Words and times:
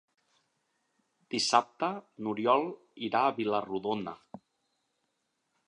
Dissabte 1.33 1.89
n'Oriol 2.25 2.65
irà 3.09 3.23
a 3.27 3.37
Vila-rodona. 3.41 4.17